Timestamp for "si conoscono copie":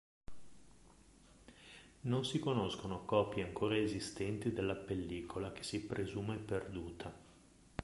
2.25-3.43